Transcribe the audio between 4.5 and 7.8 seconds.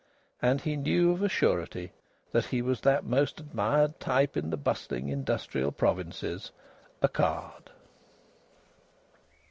bustling, industrial provinces a card.